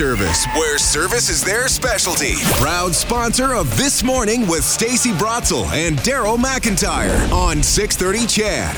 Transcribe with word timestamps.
Abe's 0.00 0.08
Door 0.08 0.16
Service, 0.16 0.46
where 0.54 0.78
service 0.78 1.28
is 1.28 1.42
their 1.42 1.68
specialty. 1.68 2.34
Proud 2.60 2.94
sponsor 2.94 3.54
of 3.54 3.76
This 3.76 4.02
Morning 4.02 4.46
with 4.46 4.64
Stacy 4.64 5.10
Brotzel 5.10 5.66
and 5.72 5.98
Daryl 5.98 6.38
McIntyre 6.38 7.30
on 7.32 7.62
630 7.62 8.26
CHED. 8.26 8.76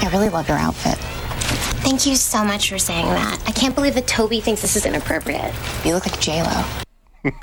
I 0.00 0.10
really 0.12 0.28
love 0.28 0.48
your 0.48 0.58
outfit. 0.58 0.96
Thank 1.82 2.06
you 2.06 2.16
so 2.16 2.44
much 2.44 2.70
for 2.70 2.78
saying 2.78 3.06
that. 3.06 3.42
I 3.46 3.52
can't 3.52 3.74
believe 3.74 3.94
that 3.94 4.06
Toby 4.06 4.40
thinks 4.40 4.62
this 4.62 4.76
is 4.76 4.86
inappropriate. 4.86 5.52
You 5.84 5.94
look 5.94 6.06
like 6.06 6.20
J 6.20 6.42
Lo. 6.42 6.64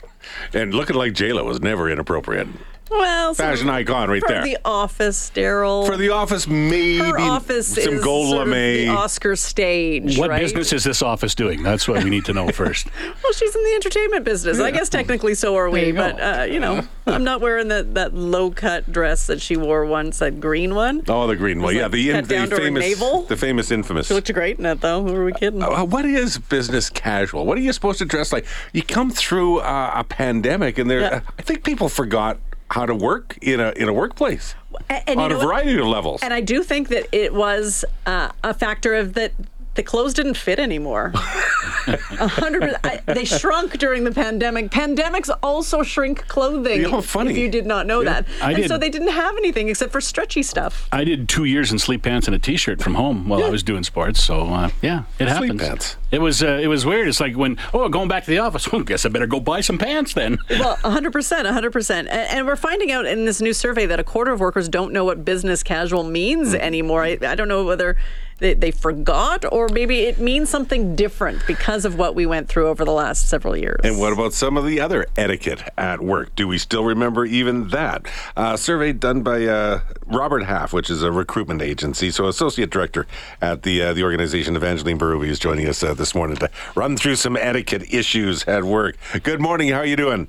And 0.54 0.74
looking 0.74 0.96
like 0.96 1.14
J 1.14 1.34
Lo 1.34 1.44
was 1.44 1.62
never 1.62 1.90
inappropriate. 1.90 2.48
Well, 2.90 3.34
some- 3.34 3.46
Fashion 3.46 3.70
icon 3.70 4.10
right 4.10 4.22
from 4.22 4.34
there. 4.36 4.44
The 4.44 4.58
Office, 4.64 5.32
Daryl. 5.34 5.86
For 5.88 5.98
the 5.98 6.10
office, 6.10 6.48
maybe 6.48 6.98
Her 7.00 7.20
office 7.20 7.68
some 7.82 7.96
is 7.96 8.04
gold 8.04 8.30
sort 8.30 8.44
of 8.44 8.48
lame. 8.54 8.88
the 8.90 8.94
Oscar 8.94 9.36
stage, 9.36 10.18
What 10.18 10.30
right? 10.30 10.42
business 10.42 10.72
is 10.72 10.84
this 10.84 11.02
office 11.02 11.34
doing? 11.36 11.64
That's 11.64 11.88
what 11.88 12.04
we 12.04 12.10
need 12.10 12.26
to 12.26 12.34
know 12.34 12.48
first. 12.52 12.88
Well, 13.24 13.34
she's 13.34 13.56
in 13.56 13.64
the 13.64 13.74
entertainment 13.76 14.24
business. 14.24 14.60
I 14.60 14.72
guess 14.72 14.90
technically 14.90 15.34
so 15.36 15.56
are 15.56 15.70
we, 15.70 15.88
you 15.88 15.94
but 15.94 16.20
uh, 16.22 16.44
you 16.44 16.60
know, 16.60 16.86
I'm 17.08 17.24
not 17.24 17.42
wearing 17.42 17.70
that, 17.70 17.96
that 17.96 18.14
low 18.14 18.52
cut 18.52 18.92
dress 18.92 19.28
that 19.28 19.42
she 19.42 19.58
wore 19.58 19.86
once, 19.86 20.20
that 20.20 20.40
green 20.40 20.76
one. 20.76 21.04
Oh, 21.08 21.26
the 21.28 21.36
green 21.36 21.60
one. 21.62 21.68
Was 21.68 21.76
Yeah, 21.76 21.88
the, 21.88 22.12
cut 22.12 22.28
the 22.28 22.36
down 22.36 22.50
to 22.50 22.56
her 22.56 22.62
famous, 22.62 22.84
navel? 22.84 23.22
the 23.24 23.36
famous, 23.38 23.72
infamous. 23.72 24.08
She 24.08 24.14
looked 24.14 24.32
great 24.34 24.60
in 24.60 24.66
it, 24.66 24.82
though. 24.82 25.04
Who 25.04 25.16
are 25.16 25.26
we 25.26 25.34
kidding? 25.34 25.62
Uh, 25.64 25.86
what 25.86 26.06
is 26.06 26.38
business 26.38 26.90
casual? 26.90 27.46
What 27.46 27.58
are 27.58 27.62
you 27.62 27.74
supposed 27.74 28.00
to 28.00 28.06
dress 28.06 28.32
like? 28.32 28.46
You 28.74 28.84
come 28.84 29.10
through 29.12 29.60
uh, 29.60 29.92
a 29.96 30.04
pandemic, 30.04 30.78
and 30.78 30.90
there. 30.90 31.00
Yeah. 31.00 31.22
I 31.38 31.42
think 31.42 31.64
people 31.64 31.90
forgot 31.90 32.38
how 32.72 32.86
to 32.86 32.96
work 32.96 33.38
in 33.42 33.60
a 33.60 33.72
in 33.76 33.88
a 33.88 33.94
workplace 33.94 34.56
and 34.90 35.04
you 35.08 35.16
on 35.20 35.30
know 35.30 35.36
a 35.36 35.40
what? 35.40 35.46
variety 35.48 35.80
of 35.80 35.86
levels. 35.88 36.22
And 36.24 36.34
I 36.34 36.42
do 36.42 36.64
think 36.64 36.90
that 36.90 37.08
it 37.12 37.34
was 37.34 37.86
uh, 38.06 38.30
a 38.44 38.54
factor 38.54 38.96
of 38.96 39.14
that 39.14 39.32
the 39.76 39.84
clothes 39.84 40.14
didn't 40.14 40.36
fit 40.38 40.60
anymore. 40.60 41.12
A 41.88 42.28
hundred. 42.28 42.62
per- 42.62 42.80
I- 42.84 43.14
They 43.14 43.26
shrunk 43.26 43.78
during 43.78 44.04
the 44.04 44.12
pandemic. 44.12 44.72
Pandemics 44.72 45.30
also 45.44 45.84
shrink 45.84 46.28
clothing. 46.28 46.82
Yeah, 46.82 46.90
how 46.90 47.02
funny. 47.02 47.32
If 47.32 47.38
you 47.38 47.50
did 47.50 47.66
not 47.66 47.86
know 47.86 48.04
that, 48.04 48.26
I 48.42 48.52
and 48.54 48.62
did. 48.64 48.68
so 48.70 48.78
they 48.78 48.90
didn't 48.90 49.10
have 49.12 49.36
anything 49.38 49.70
except 49.70 49.92
for 49.92 50.02
stretchy 50.02 50.42
stuff. 50.44 50.88
I 50.92 51.04
did 51.04 51.30
two 51.30 51.44
years 51.46 51.72
in 51.72 51.80
sleep 51.80 52.02
pants 52.04 52.28
and 52.28 52.36
a 52.36 52.40
t-shirt 52.40 52.82
from 52.82 52.96
home 52.96 53.28
while 53.30 53.44
I 53.44 53.50
was 53.50 53.62
doing 53.64 53.84
sports. 53.84 54.24
So 54.24 54.48
uh, 54.48 54.70
yeah, 54.82 55.04
it 55.20 55.28
happens. 55.28 55.62
pants. 55.62 55.98
It 56.12 56.20
was 56.20 56.42
uh, 56.42 56.60
it 56.62 56.68
was 56.68 56.86
weird. 56.86 57.08
It's 57.08 57.20
like 57.20 57.36
when 57.36 57.58
oh 57.74 57.88
going 57.90 58.08
back 58.08 58.24
to 58.26 58.32
the 58.32 58.40
office. 58.40 58.66
Well, 58.76 58.84
guess 58.84 59.06
I 59.06 59.10
better 59.10 59.28
go 59.28 59.40
buy 59.40 59.62
some 59.62 59.78
pants 59.78 60.14
then. 60.14 60.38
Well, 60.50 60.76
100%, 60.78 61.12
100%. 61.12 61.90
And, 61.92 62.10
and 62.10 62.48
we're 62.48 62.56
finding 62.56 62.92
out 62.92 63.06
in 63.06 63.26
this 63.26 63.40
new 63.42 63.54
survey 63.54 63.86
that 63.86 64.00
a 64.00 64.04
quarter 64.04 64.32
of 64.32 64.40
workers 64.40 64.68
don't 64.68 64.92
know 64.92 65.06
what 65.06 65.24
business 65.24 65.62
casual 65.64 66.04
means 66.04 66.50
Hmm. 66.50 66.56
anymore. 66.56 67.04
I, 67.04 67.18
I 67.22 67.36
don't 67.36 67.48
know 67.48 67.64
whether 67.64 67.96
they, 68.40 68.54
they 68.54 68.72
forgot 68.72 69.46
or 69.52 69.70
maybe 69.70 70.02
it 70.02 70.20
means 70.20 70.50
something 70.50 70.96
different 70.96 71.46
because 71.48 71.86
of 71.86 71.98
what 71.98 72.16
we 72.16 72.26
went 72.26 72.50
through 72.50 72.68
over 72.68 72.84
the 72.84 72.92
last 72.92 73.30
several 73.30 73.56
years. 73.56 73.80
And 73.84 74.00
what 74.00 74.14
about 74.14 74.34
some 74.34 74.58
of 74.58 74.66
the 74.66 74.82
other 74.82 75.08
etiquette 75.16 75.64
at 75.78 76.02
work? 76.02 76.36
Do 76.36 76.48
we 76.48 76.58
still 76.58 76.84
remember 76.84 77.26
even 77.26 77.70
that? 77.70 78.08
A 78.36 78.58
survey 78.58 78.94
done 78.94 79.22
by 79.22 79.46
uh, 79.46 79.82
Robert 80.06 80.44
Half, 80.44 80.74
which 80.74 80.90
is 80.90 81.04
a 81.04 81.12
recruitment 81.12 81.62
agency, 81.62 82.12
so 82.12 82.28
associate 82.28 82.70
director 82.70 83.08
at 83.42 83.64
the 83.64 83.82
uh, 83.82 83.94
the 83.94 84.04
organization. 84.04 84.56
Evangeline 84.56 85.00
Berube 85.00 85.28
is 85.28 85.40
joining 85.40 85.68
us 85.68 85.82
uh, 85.84 85.94
this 85.94 86.14
morning 86.14 86.38
to 86.38 86.50
run 86.76 86.98
through 86.98 87.16
some 87.16 87.38
etiquette 87.38 87.94
issues 87.94 88.44
at 88.46 88.64
work. 88.64 88.98
Good 89.24 89.40
morning. 89.40 89.70
How 89.70 89.80
are 89.80 89.86
you 89.86 89.96
doing? 89.96 90.28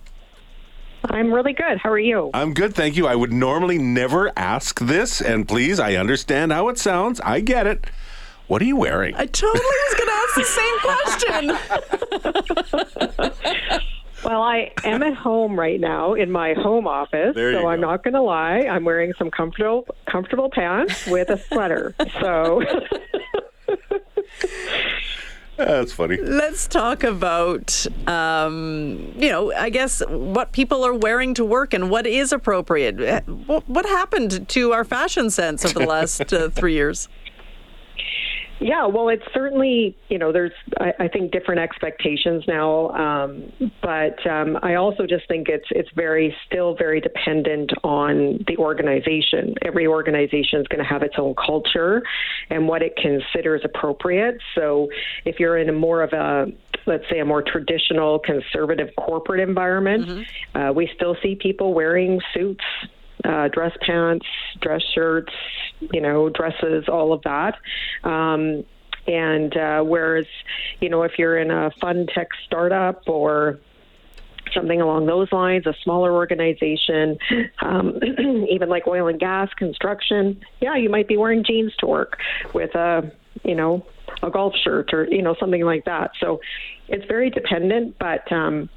I'm 1.11 1.33
really 1.33 1.53
good. 1.53 1.79
How 1.79 1.91
are 1.91 1.99
you? 1.99 2.31
I'm 2.35 2.55
good, 2.55 2.75
thank 2.75 2.97
you. 2.97 3.07
I 3.07 3.15
would 3.15 3.33
normally 3.33 3.79
never 3.79 4.33
ask 4.37 4.81
this, 4.81 5.21
and 5.21 5.47
please, 5.47 5.79
I 5.81 5.95
understand 5.95 6.53
how 6.53 6.69
it 6.69 6.79
sounds. 6.79 7.21
I 7.21 7.41
get 7.41 7.67
it. 7.67 7.87
What 8.47 8.63
are 8.63 8.67
you 8.67 8.77
wearing? 8.77 9.15
I 9.17 9.27
totally 9.27 9.61
was 9.61 9.95
going 9.99 10.09
to 10.09 10.15
ask 10.15 10.35
the 10.37 10.45
same 10.45 10.79
question. 13.59 13.83
Well, 14.25 14.43
I 14.43 14.73
am 14.83 15.05
at 15.05 15.15
home 15.15 15.57
right 15.57 15.79
now 15.79 16.15
in 16.15 16.33
my 16.33 16.55
home 16.55 16.89
office, 16.89 17.37
There 17.37 17.53
you 17.53 17.59
so 17.61 17.69
I'm 17.69 17.81
not 17.81 18.03
going 18.03 18.15
to 18.15 18.23
lie. 18.23 18.61
I'm 18.63 18.85
wearing 18.85 19.13
some 19.17 19.31
comfortable 19.31 19.87
comfortable 20.07 20.51
pants 20.51 21.07
with 21.07 21.31
a 21.31 21.39
sweater. 21.39 21.95
So 22.21 22.61
That's 25.57 25.93
funny. 25.93 26.19
Let's 26.19 26.67
talk 26.67 27.03
about, 27.03 27.87
um, 28.07 29.13
you 29.17 29.31
know, 29.31 29.53
I 29.53 29.71
guess 29.71 30.03
what 30.09 30.53
people 30.53 30.85
are 30.85 30.93
wearing 30.93 31.35
to 31.35 31.45
work 31.45 31.73
and 31.73 31.91
what 31.91 32.07
is 32.07 32.33
appropriate. 32.33 33.27
What, 33.47 33.69
what 33.69 33.87
happened 33.87 34.49
to 34.51 34.73
our 34.73 34.85
fashion 34.85 35.31
sense 35.31 35.65
over 35.65 35.79
the 35.79 35.87
last 35.87 36.33
uh, 36.33 36.51
three 36.51 36.75
years? 36.75 37.09
Yeah, 38.59 38.87
well, 38.87 39.11
it's 39.11 39.25
certainly 39.35 39.97
you 40.09 40.19
know 40.19 40.33
there's 40.33 40.53
I, 40.81 40.93
I 41.01 41.09
think 41.09 41.31
different 41.31 41.61
expectations 41.61 42.45
now, 42.49 42.89
um, 42.91 43.53
but 43.83 44.27
um, 44.27 44.59
I 44.63 44.75
also 44.77 45.07
just 45.07 45.29
think 45.29 45.49
it's 45.49 45.67
it's 45.71 45.91
very 45.95 46.35
still 46.47 46.75
very 46.75 47.01
dependent 47.01 47.73
on 47.85 48.45
the 48.47 48.57
organization. 48.57 49.55
Every 49.63 49.87
organization 49.87 50.61
is 50.61 50.67
going 50.69 50.83
to 50.83 50.89
have 50.89 51.03
its 51.03 51.17
own 51.19 51.35
culture 51.35 52.03
and 52.49 52.67
what 52.67 52.83
it 52.83 52.97
considers 52.97 53.61
appropriate. 53.63 54.39
So 54.55 54.89
if 55.27 55.39
you're 55.39 55.59
in 55.59 55.69
a 55.69 55.73
more 55.73 56.03
of 56.03 56.15
a 56.15 56.47
let's 56.87 57.05
say 57.11 57.19
a 57.19 57.25
more 57.25 57.43
traditional 57.43 58.19
conservative 58.21 58.89
corporate 58.97 59.41
environment, 59.41 60.27
uh, 60.55 60.73
we 60.75 60.91
still 60.95 61.17
see 61.23 61.35
people 61.35 61.75
wearing 61.75 62.21
suits 62.33 62.65
uh, 63.25 63.49
dress 63.49 63.73
pants, 63.81 64.27
dress 64.61 64.83
shirts, 64.95 65.33
you 65.93 66.01
know, 66.01 66.29
dresses, 66.29 66.89
all 66.89 67.13
of 67.13 67.23
that. 67.23 67.57
Um, 68.05 68.65
and 69.07 69.57
uh, 69.57 69.83
whereas, 69.83 70.27
you 70.81 70.89
know, 70.89 71.03
if 71.03 71.13
you're 71.19 71.39
in 71.39 71.51
a 71.51 71.71
fun 71.81 72.07
tech 72.13 72.29
startup 72.45 73.03
or 73.09 73.61
something 74.53 74.81
along 74.81 75.07
those 75.07 75.31
lines, 75.33 75.67
a 75.67 75.75
smaller 75.83 76.13
organization, 76.13 77.19
um, 77.61 77.99
even 78.51 78.69
like 78.69 78.87
oil 78.87 79.09
and 79.09 79.19
gas, 79.21 79.49
construction, 79.55 80.41
yeah, 80.61 80.77
you 80.77 80.89
might 80.89 81.09
be 81.09 81.17
wearing 81.17 81.45
jeans 81.45 81.75
to 81.77 81.87
work 81.87 82.19
with 82.55 82.75
a, 82.75 83.11
you 83.45 83.55
know, 83.55 83.85
a 84.23 84.31
golf 84.31 84.55
shirt 84.63 84.93
or, 84.93 85.07
you 85.07 85.23
know, 85.23 85.35
something 85.39 85.63
like 85.63 85.85
that. 85.85 86.13
So 86.21 86.41
it's 86.89 87.05
very 87.07 87.31
dependent, 87.31 87.97
but, 87.99 88.31
um, 88.33 88.69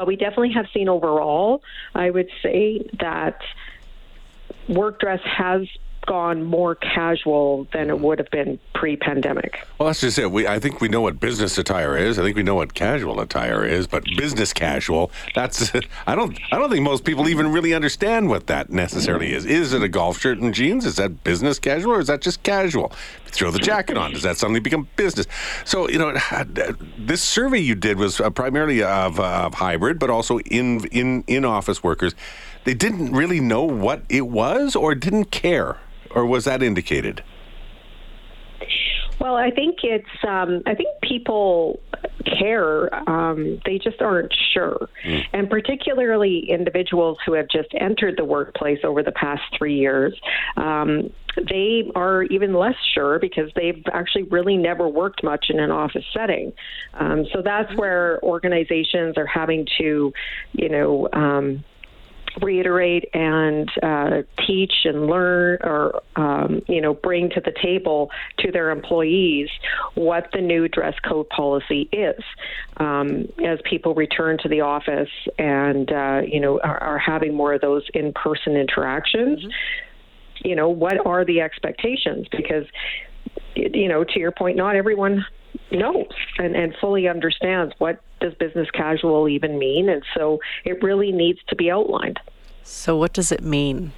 but 0.00 0.06
we 0.06 0.16
definitely 0.16 0.52
have 0.52 0.64
seen 0.72 0.88
overall, 0.88 1.62
I 1.94 2.08
would 2.08 2.30
say 2.42 2.88
that 3.00 3.38
work 4.66 4.98
dress 4.98 5.20
has 5.24 5.68
gone 6.06 6.42
more 6.44 6.74
casual 6.74 7.66
than 7.72 7.90
it 7.90 8.00
would 8.00 8.18
have 8.18 8.30
been 8.30 8.58
pre-pandemic. 8.74 9.66
Well, 9.78 9.88
that's 9.88 10.00
just 10.00 10.18
it. 10.18 10.30
We, 10.30 10.46
I 10.46 10.58
think 10.58 10.80
we 10.80 10.88
know 10.88 11.00
what 11.00 11.20
business 11.20 11.58
attire 11.58 11.96
is. 11.96 12.18
I 12.18 12.22
think 12.22 12.36
we 12.36 12.42
know 12.42 12.54
what 12.54 12.74
casual 12.74 13.20
attire 13.20 13.64
is, 13.64 13.86
but 13.86 14.04
business 14.16 14.52
casual, 14.52 15.10
that's 15.34 15.72
I 16.06 16.14
don't 16.14 16.38
I 16.52 16.58
don't 16.58 16.70
think 16.70 16.82
most 16.82 17.04
people 17.04 17.28
even 17.28 17.52
really 17.52 17.74
understand 17.74 18.28
what 18.28 18.46
that 18.46 18.70
necessarily 18.70 19.32
is. 19.32 19.44
Is 19.44 19.72
it 19.72 19.82
a 19.82 19.88
golf 19.88 20.18
shirt 20.18 20.38
and 20.38 20.54
jeans? 20.54 20.84
Is 20.86 20.96
that 20.96 21.22
business 21.24 21.58
casual 21.58 21.92
or 21.92 22.00
is 22.00 22.06
that 22.06 22.20
just 22.22 22.42
casual? 22.42 22.92
Throw 23.26 23.50
the 23.50 23.58
jacket 23.58 23.96
on. 23.96 24.12
Does 24.12 24.22
that 24.22 24.36
suddenly 24.36 24.60
become 24.60 24.88
business? 24.96 25.26
So, 25.64 25.88
you 25.88 25.98
know, 25.98 26.16
this 26.98 27.22
survey 27.22 27.60
you 27.60 27.74
did 27.74 27.96
was 27.98 28.20
uh, 28.20 28.30
primarily 28.30 28.82
of, 28.82 29.20
uh, 29.20 29.42
of 29.46 29.54
hybrid, 29.54 29.98
but 29.98 30.10
also 30.10 30.40
in 30.40 30.84
in 30.86 31.24
in 31.26 31.44
office 31.44 31.82
workers. 31.82 32.14
They 32.64 32.74
didn't 32.74 33.12
really 33.12 33.40
know 33.40 33.64
what 33.64 34.02
it 34.08 34.26
was 34.26 34.76
or 34.76 34.94
didn't 34.94 35.26
care. 35.30 35.78
Or 36.14 36.26
was 36.26 36.44
that 36.44 36.62
indicated? 36.62 37.22
Well, 39.20 39.36
I 39.36 39.50
think 39.50 39.80
it's. 39.82 40.08
Um, 40.26 40.62
I 40.64 40.74
think 40.74 40.88
people 41.02 41.78
care. 42.24 42.94
Um, 43.08 43.60
they 43.66 43.78
just 43.78 44.00
aren't 44.00 44.32
sure, 44.54 44.88
and 45.34 45.48
particularly 45.50 46.50
individuals 46.50 47.18
who 47.26 47.34
have 47.34 47.46
just 47.48 47.68
entered 47.78 48.14
the 48.16 48.24
workplace 48.24 48.78
over 48.82 49.02
the 49.02 49.12
past 49.12 49.42
three 49.58 49.76
years. 49.76 50.18
Um, 50.56 51.10
they 51.36 51.90
are 51.94 52.22
even 52.24 52.54
less 52.54 52.76
sure 52.94 53.18
because 53.18 53.50
they've 53.54 53.84
actually 53.92 54.22
really 54.24 54.56
never 54.56 54.88
worked 54.88 55.22
much 55.22 55.46
in 55.50 55.60
an 55.60 55.70
office 55.70 56.04
setting. 56.14 56.52
Um, 56.94 57.26
so 57.32 57.42
that's 57.42 57.70
where 57.76 58.20
organizations 58.22 59.18
are 59.18 59.26
having 59.26 59.66
to, 59.78 60.14
you 60.52 60.68
know. 60.68 61.08
Reiterate 62.40 63.08
and 63.14 63.70
uh, 63.82 64.22
teach 64.46 64.72
and 64.84 65.06
learn 65.06 65.58
or 65.62 66.02
um, 66.16 66.62
you 66.68 66.80
know 66.80 66.94
bring 66.94 67.30
to 67.30 67.40
the 67.40 67.52
table 67.62 68.10
to 68.38 68.52
their 68.52 68.70
employees 68.70 69.48
what 69.94 70.28
the 70.32 70.40
new 70.40 70.68
dress 70.68 70.94
code 71.06 71.28
policy 71.28 71.88
is. 71.92 72.22
Um, 72.76 73.28
as 73.44 73.58
people 73.64 73.94
return 73.94 74.38
to 74.42 74.48
the 74.48 74.60
office 74.60 75.10
and 75.38 75.90
uh, 75.90 76.22
you 76.26 76.40
know 76.40 76.60
are, 76.60 76.78
are 76.82 76.98
having 76.98 77.34
more 77.34 77.54
of 77.54 77.60
those 77.60 77.82
in-person 77.94 78.56
interactions 78.56 79.44
you 80.44 80.56
know 80.56 80.68
what 80.68 81.04
are 81.06 81.24
the 81.24 81.40
expectations? 81.40 82.26
Because 82.30 82.66
you 83.54 83.88
know 83.88 84.04
to 84.04 84.18
your 84.18 84.32
point 84.32 84.56
not 84.56 84.76
everyone 84.76 85.24
knows 85.70 86.06
and, 86.38 86.54
and 86.56 86.74
fully 86.80 87.08
understands 87.08 87.72
what 87.78 88.00
does 88.20 88.34
business 88.34 88.68
casual 88.72 89.28
even 89.28 89.58
mean 89.58 89.88
and 89.88 90.02
so 90.16 90.38
it 90.64 90.82
really 90.82 91.12
needs 91.12 91.38
to 91.48 91.56
be 91.56 91.70
outlined 91.70 92.18
So, 92.64 92.96
what 92.96 93.12
does 93.12 93.32
it 93.32 93.42
mean? 93.42 93.92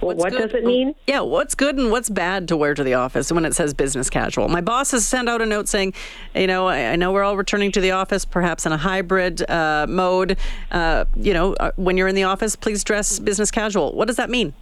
Well, 0.00 0.14
What's 0.14 0.20
what 0.20 0.30
good- 0.32 0.52
does 0.52 0.54
it 0.54 0.64
mean? 0.64 0.94
Yeah, 1.08 1.20
what's 1.22 1.56
good 1.56 1.76
and 1.76 1.90
what's 1.90 2.08
bad 2.08 2.46
to 2.48 2.56
wear 2.56 2.72
to 2.74 2.84
the 2.84 2.94
office 2.94 3.32
when 3.32 3.44
it 3.44 3.54
says 3.56 3.74
business 3.74 4.08
casual? 4.08 4.46
My 4.48 4.60
boss 4.60 4.92
has 4.92 5.04
sent 5.04 5.28
out 5.28 5.42
a 5.42 5.46
note 5.46 5.66
saying, 5.66 5.92
you 6.36 6.46
know, 6.46 6.68
I, 6.68 6.92
I 6.92 6.96
know 6.96 7.10
we're 7.12 7.24
all 7.24 7.36
returning 7.36 7.72
to 7.72 7.80
the 7.80 7.90
office, 7.90 8.24
perhaps 8.24 8.64
in 8.64 8.70
a 8.70 8.76
hybrid 8.76 9.48
uh, 9.50 9.86
mode. 9.88 10.36
Uh, 10.70 11.04
you 11.16 11.34
know, 11.34 11.54
uh, 11.54 11.72
when 11.74 11.96
you're 11.96 12.06
in 12.06 12.14
the 12.14 12.22
office, 12.22 12.54
please 12.54 12.84
dress 12.84 13.18
business 13.18 13.50
casual. 13.50 13.92
What 13.92 14.06
does 14.06 14.16
that 14.16 14.30
mean? 14.30 14.52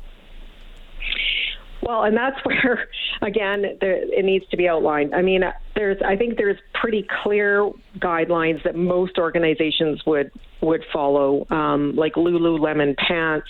Well, 1.86 2.02
and 2.02 2.16
that's 2.16 2.36
where, 2.44 2.88
again, 3.22 3.78
there, 3.80 3.96
it 3.96 4.24
needs 4.24 4.46
to 4.48 4.56
be 4.56 4.68
outlined. 4.68 5.14
I 5.14 5.22
mean, 5.22 5.42
there's, 5.74 5.98
I 6.04 6.16
think 6.16 6.36
there's 6.36 6.58
pretty 6.74 7.06
clear 7.22 7.70
guidelines 7.98 8.62
that 8.64 8.74
most 8.74 9.18
organizations 9.18 10.04
would 10.06 10.30
would 10.62 10.84
follow, 10.92 11.46
um, 11.50 11.94
like 11.96 12.14
Lululemon 12.14 12.96
pants, 12.96 13.46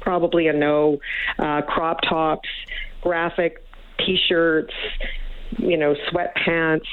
probably 0.00 0.48
a 0.48 0.52
no, 0.52 0.98
uh, 1.38 1.62
crop 1.62 2.00
tops, 2.02 2.48
graphic 3.02 3.62
T-shirts, 3.98 4.72
you 5.58 5.76
know, 5.76 5.94
sweatpants. 6.10 6.86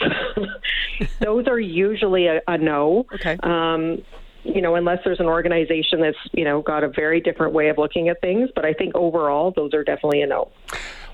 Those 1.21 1.47
are 1.47 1.59
usually 1.59 2.27
a, 2.27 2.41
a 2.47 2.57
no. 2.57 3.05
Okay. 3.13 3.37
Um, 3.41 4.03
you 4.43 4.61
know, 4.61 4.75
unless 4.75 4.99
there's 5.03 5.19
an 5.19 5.27
organization 5.27 6.01
that's, 6.01 6.17
you 6.33 6.43
know, 6.43 6.61
got 6.61 6.83
a 6.83 6.89
very 6.89 7.21
different 7.21 7.53
way 7.53 7.69
of 7.69 7.77
looking 7.77 8.09
at 8.09 8.21
things. 8.21 8.49
But 8.53 8.65
I 8.65 8.73
think 8.73 8.95
overall, 8.95 9.51
those 9.55 9.73
are 9.73 9.83
definitely 9.83 10.21
a 10.21 10.27
no. 10.27 10.49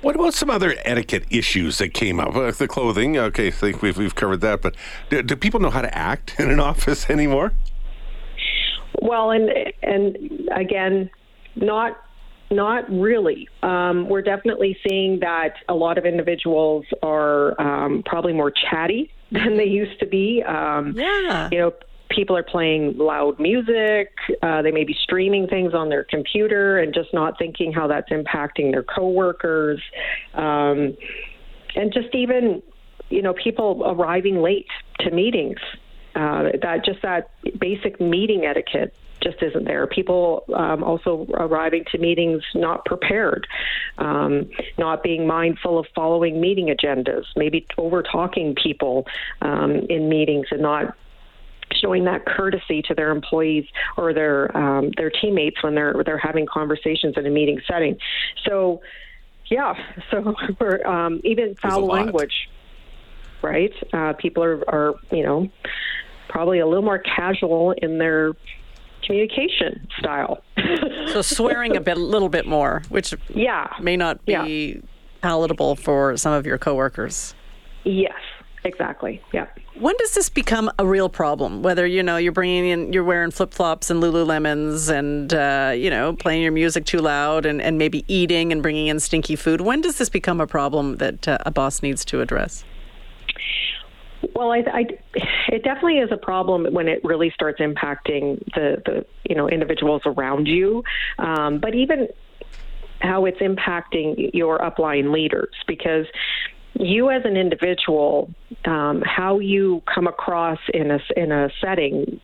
What 0.02 0.16
about 0.16 0.34
some 0.34 0.50
other 0.50 0.76
etiquette 0.84 1.26
issues 1.30 1.80
that 1.80 1.94
came 1.94 2.20
up? 2.20 2.36
Uh, 2.36 2.52
the 2.52 2.68
clothing, 2.68 3.18
okay, 3.18 3.48
I 3.48 3.52
think 3.52 3.82
we've, 3.82 3.98
we've 3.98 4.16
covered 4.16 4.42
that, 4.42 4.62
but 4.62 4.76
do, 5.10 5.24
do 5.24 5.36
people 5.36 5.60
know 5.60 5.72
how 5.72 5.82
to 5.82 5.98
act 5.98 6.40
in 6.40 6.52
an 6.52 6.60
office 6.72 7.10
anymore? 7.10 7.54
Well, 9.02 9.32
and 9.32 9.50
and 9.84 10.50
again, 10.56 11.10
not 11.56 11.98
not 12.50 12.90
really. 12.90 13.50
Um, 13.62 14.08
we're 14.08 14.22
definitely 14.22 14.78
seeing 14.88 15.20
that 15.20 15.56
a 15.68 15.76
lot 15.76 15.98
of 15.98 16.06
individuals 16.06 16.86
are 17.04 17.60
um, 17.62 18.04
probably 18.06 18.34
more 18.34 18.52
chatty 18.52 19.12
than 19.32 19.58
they 19.58 19.66
used 19.66 20.00
to 20.00 20.06
be. 20.06 20.44
Um, 20.44 20.94
Yeah. 20.96 21.50
You 21.52 21.58
know, 21.60 21.74
people 22.10 22.36
are 22.38 22.44
playing 22.44 22.98
loud 22.98 23.40
music. 23.40 24.12
Uh, 24.42 24.62
they 24.62 24.72
may 24.72 24.84
be 24.84 24.96
streaming 25.04 25.48
things 25.48 25.74
on 25.74 25.90
their 25.90 26.04
computer 26.04 26.80
and 26.80 26.94
just 26.94 27.14
not 27.14 27.38
thinking 27.38 27.72
how 27.72 27.88
that's 27.88 28.10
impacting 28.10 28.72
their 28.72 28.84
coworkers. 28.84 29.82
Um, 30.34 30.96
and 31.76 31.94
just 31.94 32.14
even, 32.14 32.62
you 33.10 33.22
know, 33.22 33.34
people 33.34 33.84
arriving 33.86 34.42
late 34.42 34.68
to 35.00 35.12
meetings. 35.12 35.60
Uh, 36.16 36.50
that 36.62 36.84
just 36.84 37.02
that 37.04 37.30
basic 37.60 38.02
meeting 38.02 38.44
etiquette 38.46 38.96
just 39.22 39.42
isn't 39.42 39.66
there. 39.66 39.86
People 39.88 40.44
um, 40.56 40.84
also 40.84 41.28
arriving 41.34 41.86
to 41.92 41.98
meetings 41.98 42.44
not 42.56 42.86
prepared, 42.86 43.48
um, 43.98 44.50
not 44.78 45.04
being 45.04 45.28
mindful 45.28 45.78
of 45.80 45.86
following 45.94 46.40
meeting 46.40 46.68
agendas, 46.68 47.26
maybe 47.36 47.66
over 47.78 48.02
talking 48.04 48.56
people 48.56 49.06
um, 49.42 49.72
in 49.90 50.10
meetings 50.10 50.48
and 50.52 50.62
not 50.62 50.96
showing 51.74 52.06
that 52.06 52.26
courtesy 52.26 52.82
to 52.84 52.94
their 52.94 53.12
employees 53.12 53.66
or 53.98 54.14
their 54.14 54.56
um, 54.58 54.92
their 54.98 55.10
teammates 55.10 55.62
when 55.64 55.76
they're 55.76 56.04
they're 56.06 56.18
having 56.18 56.46
conversations 56.46 57.16
in 57.18 57.26
a 57.26 57.30
meeting 57.30 57.60
setting. 57.68 57.98
So, 58.46 58.82
yeah, 59.48 59.74
so 60.12 60.36
we're 60.60 60.86
um, 60.86 61.22
even 61.24 61.56
foul 61.56 61.86
language, 61.86 62.50
right? 63.42 63.74
Uh, 63.94 64.14
people 64.14 64.44
are 64.44 64.70
are 64.70 64.96
you 65.12 65.24
know 65.24 65.50
probably 66.30 66.60
a 66.60 66.68
little 66.68 66.84
more 66.84 67.00
casual 67.00 67.72
in 67.72 67.98
their 67.98 68.34
communication 69.06 69.88
style. 70.00 70.44
So 71.08 71.22
swearing 71.22 71.78
a 71.78 71.80
bit, 71.80 71.98
little 71.98 72.28
bit 72.28 72.46
more, 72.46 72.84
which 72.90 73.14
yeah. 73.34 73.74
may 73.82 73.96
not 73.96 74.24
be 74.26 74.82
palatable 75.22 75.78
for 75.78 76.18
some 76.18 76.34
of 76.34 76.46
your 76.46 76.58
coworkers. 76.58 77.34
Yes. 77.86 78.12
Exactly. 78.64 79.22
Yeah. 79.34 79.48
When 79.80 79.96
does 79.98 80.16
this 80.16 80.30
become 80.30 80.72
a 80.80 80.86
real 80.86 81.10
problem? 81.10 81.62
Whether 81.62 81.86
you 81.86 82.02
know 82.02 82.18
you're 82.18 82.32
bringing 82.32 82.68
in, 82.68 82.94
you're 82.94 83.04
wearing 83.04 83.32
flip 83.32 83.54
flops 83.54 83.90
and 83.90 84.02
Lululemons, 84.02 84.90
and 84.90 85.34
uh, 85.34 85.74
you 85.76 85.90
know 85.90 86.14
playing 86.14 86.42
your 86.42 86.52
music 86.52 86.86
too 86.86 87.00
loud, 87.00 87.46
and, 87.46 87.62
and 87.62 87.78
maybe 87.78 88.04
eating 88.08 88.52
and 88.52 88.62
bringing 88.62 88.88
in 88.88 89.00
stinky 89.00 89.36
food. 89.36 89.62
When 89.62 89.82
does 89.82 89.98
this 89.98 90.10
become 90.10 90.42
a 90.42 90.48
problem 90.48 90.98
that 90.98 91.28
uh, 91.28 91.38
a 91.46 91.52
boss 91.52 91.82
needs 91.82 92.04
to 92.06 92.22
address? 92.22 92.66
Well, 94.34 94.52
I, 94.52 94.64
I, 94.74 94.86
it 95.50 95.64
definitely 95.64 96.00
is 96.00 96.12
a 96.12 96.18
problem 96.18 96.74
when 96.74 96.88
it 96.88 97.04
really 97.04 97.30
starts 97.30 97.60
impacting 97.60 98.44
the, 98.56 98.82
the 98.86 99.06
you 99.30 99.36
know 99.36 99.48
individuals 99.48 100.02
around 100.06 100.48
you, 100.48 100.84
um, 101.20 101.60
but 101.60 101.76
even 101.76 102.08
how 103.00 103.26
it's 103.26 103.40
impacting 103.40 104.32
your 104.34 104.58
upline 104.60 105.14
leaders 105.14 105.54
because 105.68 106.08
you 106.80 107.10
as 107.10 107.24
an 107.26 107.38
individual, 107.38 108.34
um, 108.66 109.02
how 109.06 109.40
you 109.40 109.82
come 109.94 110.08
across 110.08 110.60
in 110.74 110.92
a 110.92 111.00
in 111.16 111.32
a 111.32 111.50
setting. 111.62 112.20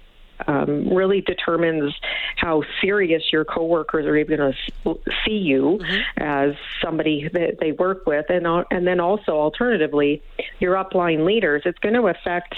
Um, 0.48 0.90
really 0.94 1.22
determines 1.22 1.94
how 2.36 2.64
serious 2.82 3.22
your 3.32 3.46
coworkers 3.46 4.06
are 4.08 4.18
even 4.18 4.38
going 4.38 4.54
to 4.84 4.96
see 5.24 5.38
you 5.38 5.80
as 6.18 6.56
somebody 6.84 7.30
that 7.32 7.60
they 7.62 7.72
work 7.72 8.06
with, 8.06 8.26
and 8.30 8.46
and 8.72 8.86
then 8.86 9.00
also 9.00 9.34
alternatively, 9.34 10.22
your 10.60 10.76
upline 10.76 11.24
leaders. 11.24 11.62
It's 11.66 11.80
going 11.80 11.96
to 11.96 12.08
affect 12.08 12.56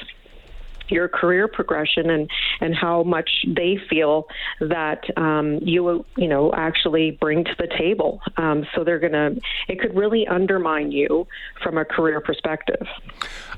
your 0.89 1.07
career 1.07 1.47
progression 1.47 2.09
and 2.09 2.29
and 2.61 2.75
how 2.75 3.03
much 3.03 3.29
they 3.47 3.77
feel 3.89 4.27
that 4.59 5.03
um, 5.17 5.59
you 5.61 6.05
you 6.17 6.27
know 6.27 6.53
actually 6.53 7.11
bring 7.11 7.43
to 7.43 7.55
the 7.57 7.67
table. 7.77 8.21
Um, 8.37 8.65
so 8.75 8.83
they're 8.83 8.99
gonna 8.99 9.31
it 9.67 9.79
could 9.79 9.95
really 9.95 10.27
undermine 10.27 10.91
you 10.91 11.27
from 11.63 11.77
a 11.77 11.85
career 11.85 12.21
perspective. 12.21 12.87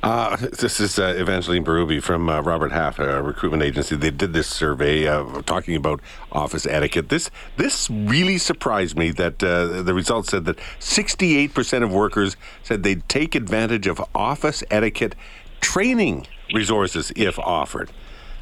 Uh, 0.03 0.35
this 0.37 0.79
is 0.79 0.99
uh, 0.99 1.15
Evangeline 1.17 1.65
Berube 1.65 2.01
from 2.01 2.29
uh, 2.29 2.41
Robert 2.41 2.71
Half, 2.71 2.99
a 2.99 3.21
recruitment 3.21 3.63
agency. 3.63 3.95
They 3.95 4.11
did 4.11 4.33
this 4.33 4.47
survey 4.47 5.07
uh, 5.07 5.41
talking 5.41 5.75
about 5.75 6.01
office 6.31 6.65
etiquette. 6.65 7.09
This 7.09 7.29
this 7.57 7.89
really 7.89 8.37
surprised 8.37 8.97
me 8.97 9.11
that 9.11 9.43
uh, 9.43 9.81
the 9.81 9.93
results 9.93 10.29
said 10.29 10.45
that 10.45 10.57
68% 10.79 11.83
of 11.83 11.91
workers 11.91 12.37
said 12.63 12.83
they'd 12.83 13.07
take 13.09 13.35
advantage 13.35 13.87
of 13.87 14.03
office 14.13 14.63
etiquette 14.69 15.15
training 15.61 16.27
resources 16.53 17.11
if 17.15 17.37
offered. 17.39 17.91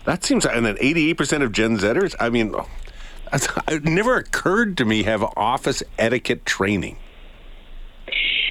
That 0.05 0.23
seems, 0.23 0.45
and 0.45 0.65
then 0.65 0.75
88% 0.77 1.41
of 1.41 1.51
Gen 1.51 1.77
Zers. 1.77 2.15
I 2.19 2.29
mean, 2.29 2.53
that's, 3.31 3.47
it 3.67 3.83
never 3.83 4.17
occurred 4.17 4.77
to 4.77 4.85
me 4.85 5.03
have 5.03 5.23
office 5.35 5.83
etiquette 5.97 6.45
training. 6.45 6.97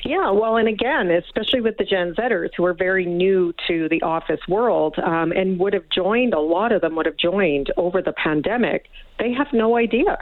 Yeah, 0.05 0.33
well, 0.33 0.59
and 0.59 0.69
again, 0.69 1.11
especially 1.11 1.63
with 1.63 1.79
the 1.79 1.85
Gen 1.85 2.15
Zers 2.15 2.51
who 2.55 2.67
are 2.67 2.75
very 2.75 3.07
new 3.07 3.55
to 3.69 3.89
the 3.89 4.03
office 4.03 4.41
world 4.47 4.97
um, 4.99 5.33
and 5.33 5.59
would 5.59 5.73
have 5.73 5.89
joined, 5.89 6.35
a 6.35 6.41
lot 6.41 6.73
of 6.73 6.83
them 6.83 6.95
would 6.97 7.07
have 7.07 7.17
joined 7.17 7.73
over 7.79 8.03
the 8.03 8.13
pandemic, 8.13 8.89
they 9.19 9.33
have 9.33 9.47
no 9.55 9.79
idea. 9.79 10.19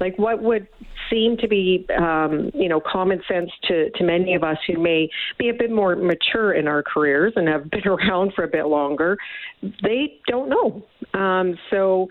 Like 0.00 0.18
what 0.18 0.42
would 0.42 0.68
seem 1.10 1.36
to 1.38 1.48
be, 1.48 1.86
um, 1.98 2.50
you 2.54 2.68
know, 2.68 2.80
common 2.80 3.20
sense 3.28 3.50
to, 3.64 3.90
to 3.90 4.04
many 4.04 4.34
of 4.34 4.42
us 4.42 4.58
who 4.66 4.78
may 4.78 5.08
be 5.38 5.48
a 5.48 5.54
bit 5.54 5.70
more 5.70 5.96
mature 5.96 6.52
in 6.52 6.68
our 6.68 6.82
careers 6.82 7.32
and 7.36 7.48
have 7.48 7.70
been 7.70 7.86
around 7.86 8.32
for 8.34 8.44
a 8.44 8.48
bit 8.48 8.66
longer, 8.66 9.16
they 9.82 10.20
don't 10.26 10.48
know. 10.48 10.84
Um, 11.18 11.58
so, 11.70 12.08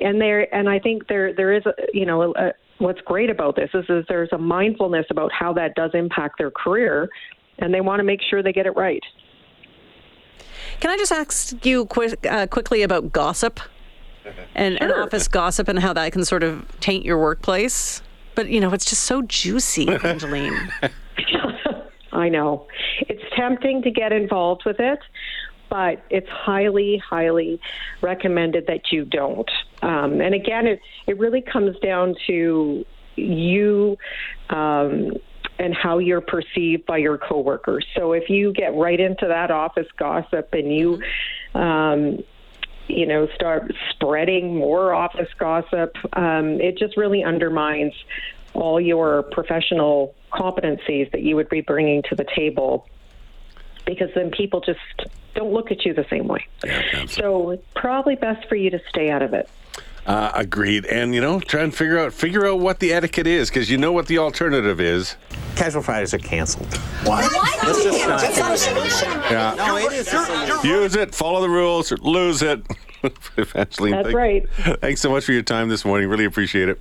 and 0.00 0.20
there, 0.20 0.52
and 0.54 0.68
I 0.68 0.78
think 0.78 1.08
there 1.08 1.34
there 1.34 1.54
is, 1.54 1.64
a, 1.66 1.72
you 1.92 2.04
know, 2.04 2.34
a, 2.34 2.52
what's 2.78 3.00
great 3.02 3.30
about 3.30 3.56
this 3.56 3.70
is, 3.74 3.84
is 3.88 4.04
there's 4.08 4.28
a 4.32 4.38
mindfulness 4.38 5.06
about 5.10 5.32
how 5.32 5.52
that 5.54 5.74
does 5.74 5.90
impact 5.94 6.38
their 6.38 6.50
career, 6.50 7.08
and 7.58 7.72
they 7.72 7.80
want 7.80 8.00
to 8.00 8.04
make 8.04 8.20
sure 8.28 8.42
they 8.42 8.52
get 8.52 8.66
it 8.66 8.76
right. 8.76 9.02
Can 10.80 10.90
I 10.90 10.96
just 10.96 11.12
ask 11.12 11.64
you 11.64 11.86
quick, 11.86 12.26
uh, 12.26 12.46
quickly 12.46 12.82
about 12.82 13.12
gossip 13.12 13.60
and, 14.54 14.80
and 14.80 14.92
office 14.92 15.28
gossip 15.28 15.68
and 15.68 15.78
how 15.78 15.92
that 15.92 16.12
can 16.12 16.24
sort 16.24 16.42
of 16.42 16.66
taint 16.80 17.04
your 17.04 17.18
workplace? 17.18 18.02
But 18.36 18.48
you 18.50 18.60
know, 18.60 18.72
it's 18.72 18.84
just 18.84 19.02
so 19.02 19.22
juicy, 19.22 19.88
Angeline. 20.04 20.72
I 22.12 22.28
know. 22.28 22.66
It's 23.00 23.22
tempting 23.34 23.82
to 23.82 23.90
get 23.90 24.12
involved 24.12 24.62
with 24.64 24.78
it, 24.78 25.00
but 25.68 26.04
it's 26.08 26.28
highly, 26.28 26.98
highly 26.98 27.60
recommended 28.00 28.68
that 28.68 28.92
you 28.92 29.04
don't. 29.04 29.50
Um, 29.82 30.20
and 30.20 30.34
again, 30.34 30.66
it, 30.66 30.80
it 31.06 31.18
really 31.18 31.42
comes 31.42 31.76
down 31.80 32.14
to 32.28 32.86
you 33.16 33.98
um, 34.50 35.12
and 35.58 35.74
how 35.74 35.98
you're 35.98 36.20
perceived 36.20 36.86
by 36.86 36.98
your 36.98 37.18
coworkers. 37.18 37.86
So 37.96 38.12
if 38.12 38.30
you 38.30 38.52
get 38.52 38.74
right 38.74 39.00
into 39.00 39.26
that 39.26 39.50
office 39.50 39.88
gossip 39.98 40.50
and 40.52 40.74
you, 40.74 41.02
um, 41.54 42.22
you 42.88 43.06
know, 43.06 43.28
start 43.34 43.72
spreading 43.90 44.56
more 44.56 44.94
office 44.94 45.28
gossip, 45.38 45.96
um, 46.14 46.60
it 46.60 46.78
just 46.78 46.96
really 46.96 47.24
undermines 47.24 47.92
all 48.54 48.80
your 48.80 49.22
professional 49.22 50.14
competencies 50.32 51.10
that 51.12 51.22
you 51.22 51.36
would 51.36 51.48
be 51.48 51.60
bringing 51.60 52.02
to 52.02 52.14
the 52.14 52.26
table 52.34 52.88
because 53.84 54.08
then 54.14 54.30
people 54.30 54.60
just 54.60 54.80
don't 55.34 55.52
look 55.52 55.70
at 55.70 55.84
you 55.84 55.94
the 55.94 56.06
same 56.10 56.26
way. 56.26 56.46
so 57.06 57.58
probably 57.74 58.16
best 58.16 58.48
for 58.48 58.56
you 58.56 58.70
to 58.70 58.80
stay 58.88 59.10
out 59.10 59.22
of 59.22 59.34
it. 59.34 59.48
Uh, 60.06 60.30
agreed. 60.34 60.86
And 60.86 61.14
you 61.14 61.20
know, 61.20 61.40
try 61.40 61.62
and 61.62 61.74
figure 61.74 61.98
out 61.98 62.12
figure 62.12 62.46
out 62.46 62.60
what 62.60 62.78
the 62.78 62.92
etiquette 62.92 63.26
is 63.26 63.48
because 63.50 63.68
you 63.70 63.76
know 63.76 63.90
what 63.92 64.06
the 64.06 64.18
alternative 64.18 64.80
is. 64.80 65.16
Casual 65.56 65.82
Fridays 65.82 66.14
are 66.14 66.18
canceled. 66.18 66.72
What? 67.04 67.30
Let's 67.64 67.82
just 67.82 68.06
not 68.06 68.20
do 68.20 68.26
that. 68.36 69.26
Yeah. 69.30 69.54
No, 69.56 69.76
it 69.78 69.92
is. 69.92 70.64
Use 70.64 70.94
it, 70.94 71.14
follow 71.14 71.40
the 71.40 71.48
rules, 71.48 71.90
or 71.90 71.96
lose 72.02 72.42
it. 72.42 72.62
Evangeline, 73.36 73.92
That's 73.92 74.04
thank- 74.06 74.16
right. 74.16 74.48
Thanks 74.80 75.00
so 75.00 75.10
much 75.10 75.24
for 75.24 75.32
your 75.32 75.42
time 75.42 75.68
this 75.68 75.84
morning. 75.84 76.08
Really 76.08 76.24
appreciate 76.24 76.68
it. 76.68 76.80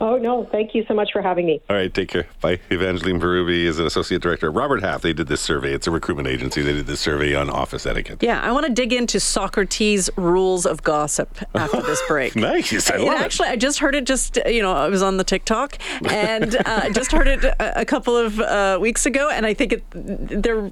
Oh, 0.00 0.18
no. 0.18 0.44
Thank 0.50 0.74
you 0.74 0.84
so 0.86 0.94
much 0.94 1.10
for 1.12 1.22
having 1.22 1.46
me. 1.46 1.60
All 1.70 1.76
right, 1.76 1.92
take 1.92 2.08
care. 2.08 2.26
Bye. 2.40 2.60
Evangeline 2.70 3.20
Berube 3.20 3.64
is 3.64 3.78
an 3.78 3.86
associate 3.86 4.22
director. 4.22 4.48
at 4.48 4.54
Robert 4.54 4.82
Half, 4.82 5.02
they 5.02 5.12
did 5.12 5.28
this 5.28 5.40
survey. 5.40 5.72
It's 5.72 5.86
a 5.86 5.90
recruitment 5.90 6.28
agency. 6.28 6.62
They 6.62 6.72
did 6.72 6.86
this 6.86 7.00
survey 7.00 7.34
on 7.34 7.48
office 7.48 7.86
etiquette. 7.86 8.22
Yeah, 8.22 8.40
I 8.40 8.52
want 8.52 8.66
to 8.66 8.72
dig 8.72 8.92
into 8.92 9.20
Socrates' 9.20 10.10
rules 10.16 10.66
of 10.66 10.82
gossip 10.82 11.38
after 11.54 11.80
this 11.82 12.02
break. 12.08 12.34
Nice. 12.36 12.90
I 12.90 12.96
It 12.96 13.00
love 13.02 13.20
actually, 13.20 13.48
I 13.48 13.56
just 13.56 13.78
heard 13.78 13.94
it 13.94 14.04
just, 14.04 14.38
you 14.46 14.62
know, 14.62 14.72
I 14.72 14.88
was 14.88 15.02
on 15.02 15.16
the 15.16 15.24
TikTok 15.24 15.78
and 16.10 16.54
uh, 16.56 16.62
I 16.66 16.90
just 16.90 17.12
heard 17.12 17.28
it 17.28 17.44
a, 17.44 17.80
a 17.80 17.84
couple 17.84 18.16
of 18.16 18.40
uh, 18.40 18.78
weeks 18.80 19.06
ago, 19.06 19.30
and 19.30 19.46
I 19.46 19.54
think 19.54 19.72
it, 19.72 19.84
they're, 19.92 20.70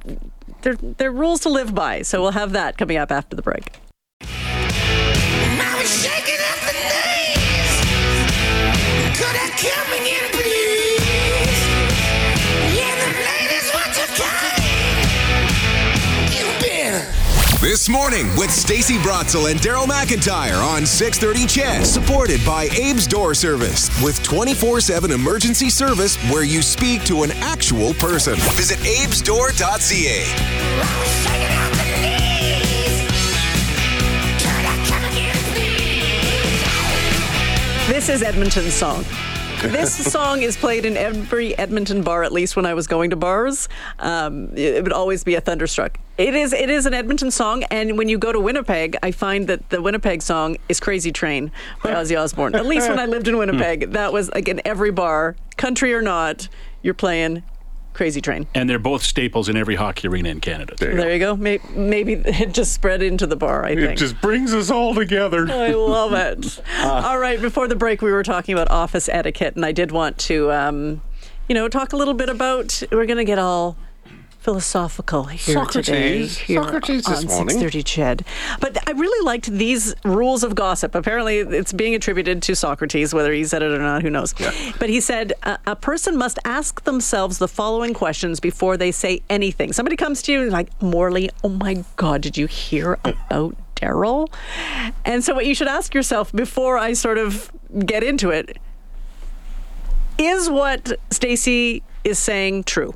they're, 0.62 0.76
they're 0.76 1.12
rules 1.12 1.40
to 1.40 1.48
live 1.48 1.74
by. 1.74 2.02
So 2.02 2.20
we'll 2.22 2.32
have 2.32 2.52
that 2.52 2.76
coming 2.78 2.96
up 2.96 3.10
after 3.12 3.36
the 3.36 3.42
break. 3.42 3.72
This 17.60 17.88
morning 17.88 18.26
with 18.36 18.50
Stacy 18.50 18.98
Brotzel 18.98 19.50
and 19.50 19.58
Daryl 19.60 19.86
McIntyre 19.86 20.62
on 20.62 20.84
630 20.84 21.46
CHED, 21.46 21.86
supported 21.86 22.44
by 22.44 22.64
Abe's 22.66 23.06
Door 23.06 23.34
Service 23.34 23.88
with 24.02 24.20
24-7 24.22 25.10
emergency 25.10 25.70
service 25.70 26.16
where 26.30 26.44
you 26.44 26.60
speak 26.60 27.04
to 27.04 27.22
an 27.22 27.30
actual 27.36 27.94
person. 27.94 28.34
Visit 28.56 28.78
abesdoor.ca. 28.80 29.54
I 29.62 30.86
was 30.98 31.08
shaking 31.22 31.56
up 31.56 31.72
the 31.78 31.84
knees. 32.02 33.02
Could 34.42 34.66
I 34.66 34.76
come 34.86 35.04
again, 35.10 35.38
please? 37.86 37.94
This 37.94 38.08
is 38.08 38.22
Edmonton's 38.22 38.74
song. 38.74 39.04
This 39.62 40.12
song 40.12 40.42
is 40.42 40.56
played 40.56 40.84
in 40.84 40.96
every 40.96 41.56
Edmonton 41.56 42.02
bar, 42.02 42.24
at 42.24 42.32
least 42.32 42.56
when 42.56 42.66
I 42.66 42.74
was 42.74 42.88
going 42.88 43.10
to 43.10 43.16
bars. 43.16 43.68
Um, 44.00 44.48
it 44.56 44.82
would 44.82 44.92
always 44.92 45.22
be 45.22 45.36
a 45.36 45.40
thunderstruck. 45.40 45.98
It 46.18 46.34
is 46.34 46.52
it 46.52 46.68
is 46.68 46.84
an 46.84 46.94
Edmonton 46.94 47.30
song, 47.30 47.62
and 47.70 47.96
when 47.96 48.08
you 48.08 48.18
go 48.18 48.32
to 48.32 48.40
Winnipeg, 48.40 48.96
I 49.04 49.12
find 49.12 49.46
that 49.46 49.70
the 49.70 49.80
Winnipeg 49.80 50.20
song 50.20 50.56
is 50.68 50.80
"Crazy 50.80 51.12
Train" 51.12 51.52
by 51.82 51.90
Ozzy 51.90 52.20
Osbourne. 52.20 52.56
At 52.56 52.66
least 52.66 52.88
when 52.88 52.98
I 52.98 53.06
lived 53.06 53.28
in 53.28 53.38
Winnipeg, 53.38 53.92
that 53.92 54.12
was 54.12 54.32
like 54.34 54.48
in 54.48 54.60
every 54.64 54.90
bar, 54.90 55.36
country 55.56 55.94
or 55.94 56.02
not, 56.02 56.48
you're 56.82 56.92
playing 56.92 57.44
"Crazy 57.94 58.20
Train." 58.20 58.46
And 58.54 58.68
they're 58.68 58.78
both 58.78 59.02
staples 59.02 59.48
in 59.48 59.56
every 59.56 59.74
hockey 59.76 60.08
arena 60.08 60.28
in 60.30 60.40
Canada. 60.40 60.74
There 60.78 61.12
you 61.12 61.18
go. 61.18 61.36
May- 61.36 61.60
Maybe 61.74 62.12
it 62.24 62.52
just 62.54 62.72
spread 62.72 63.02
into 63.02 63.26
the 63.26 63.36
bar. 63.36 63.64
I 63.64 63.70
It 63.70 63.76
think. 63.80 63.98
just 63.98 64.20
brings 64.20 64.52
us 64.54 64.70
all 64.70 64.94
together. 64.94 65.46
I 65.50 65.68
love 65.68 66.12
it. 66.12 66.60
All 66.82 67.18
right, 67.18 67.40
before 67.40 67.68
the 67.68 67.76
break, 67.76 68.02
we 68.02 68.12
were 68.12 68.22
talking 68.22 68.52
about 68.54 68.70
office 68.70 69.08
etiquette, 69.08 69.54
and 69.56 69.64
I 69.64 69.72
did 69.72 69.92
want 69.92 70.18
to, 70.18 70.50
um, 70.52 71.02
you 71.48 71.54
know, 71.54 71.68
talk 71.68 71.92
a 71.92 71.96
little 71.96 72.14
bit 72.14 72.28
about. 72.28 72.82
We're 72.90 73.06
going 73.06 73.18
to 73.18 73.24
get 73.24 73.38
all 73.38 73.76
philosophical 74.42 75.24
here 75.24 75.64
today. 75.66 76.26
Socrates. 76.26 76.38
Here 76.38 76.62
Socrates 76.62 77.04
this 77.04 77.18
on 77.20 77.46
morning. 77.46 77.60
6:30 77.60 77.84
Ched. 77.84 78.22
But 78.58 78.76
I 78.88 78.92
really 78.92 79.24
liked 79.24 79.46
these 79.46 79.94
rules 80.04 80.42
of 80.42 80.56
gossip. 80.56 80.96
Apparently, 80.96 81.38
it's 81.38 81.72
being 81.72 81.94
attributed 81.94 82.42
to 82.42 82.56
Socrates, 82.56 83.14
whether 83.14 83.32
he 83.32 83.44
said 83.44 83.62
it 83.62 83.70
or 83.70 83.78
not, 83.78 84.02
who 84.02 84.10
knows. 84.10 84.34
Yeah. 84.40 84.52
But 84.80 84.88
he 84.88 85.00
said 85.00 85.32
a, 85.44 85.58
a 85.66 85.76
person 85.76 86.16
must 86.16 86.40
ask 86.44 86.82
themselves 86.82 87.38
the 87.38 87.46
following 87.46 87.94
questions 87.94 88.40
before 88.40 88.76
they 88.76 88.90
say 88.90 89.22
anything. 89.30 89.72
Somebody 89.72 89.96
comes 89.96 90.22
to 90.22 90.32
you 90.32 90.42
and 90.42 90.50
like, 90.50 90.70
Morley, 90.82 91.30
oh 91.44 91.48
my 91.48 91.84
God, 91.94 92.20
did 92.20 92.36
you 92.36 92.46
hear 92.46 92.98
about 93.04 93.54
Daryl? 93.76 94.28
And 95.04 95.22
so, 95.22 95.34
what 95.34 95.46
you 95.46 95.54
should 95.54 95.68
ask 95.68 95.94
yourself 95.94 96.32
before 96.32 96.78
I 96.78 96.94
sort 96.94 97.18
of 97.18 97.52
get 97.86 98.02
into 98.02 98.30
it 98.30 98.58
is 100.18 100.50
what 100.50 100.98
Stacy 101.10 101.84
is 102.02 102.18
saying 102.18 102.64
true? 102.64 102.94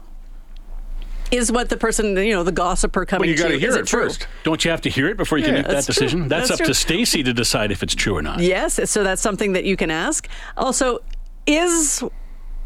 Is 1.33 1.50
what 1.50 1.68
the 1.68 1.76
person, 1.76 2.16
you 2.16 2.35
know, 2.35 2.42
the 2.45 2.52
gossiper 2.52 3.04
coming 3.04 3.28
Well, 3.28 3.30
you 3.30 3.37
got 3.42 3.49
to 3.49 3.59
hear 3.59 3.76
it 3.76 3.87
true? 3.87 4.04
first. 4.04 4.26
Don't 4.45 4.64
you 4.64 4.71
have 4.71 4.80
to 4.83 4.90
hear 4.90 5.09
it 5.09 5.16
before 5.16 5.38
you 5.38 5.45
can 5.45 5.54
make 5.54 5.66
that 5.66 5.85
true. 5.85 5.95
decision? 5.95 6.28
That's, 6.28 6.49
That's 6.49 6.61
up 6.61 6.64
true. 6.64 6.66
to 6.68 6.75
Stacy 6.75 7.23
to 7.25 7.33
decide 7.33 7.73
if 7.73 7.83
it's 7.83 7.95
true 7.95 8.16
or 8.16 8.23
not. 8.23 8.40
Yes, 8.40 8.78
so 8.90 9.02
that's 9.02 9.21
something 9.23 9.52
that 9.54 9.64
you 9.64 9.76
can 9.76 9.90
ask. 9.90 10.28
Also, 10.56 11.00
is 11.47 12.02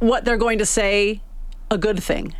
what 0.00 0.24
they're 0.24 0.36
going 0.36 0.58
to 0.58 0.66
say 0.66 1.22
a 1.70 1.78
good 1.78 2.02
thing? 2.02 2.34